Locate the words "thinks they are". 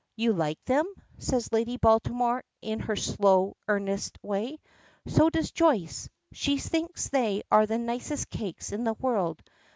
6.57-7.67